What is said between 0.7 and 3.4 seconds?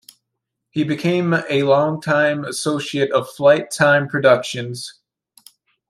He became a long-time associate of